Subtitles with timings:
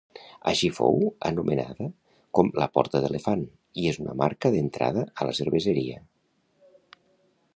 [0.51, 0.95] Així fou
[1.29, 1.87] anomenada
[2.39, 3.45] com La Porta d'Elefant
[3.83, 6.01] i és una marca d'entrada a la cerveseria.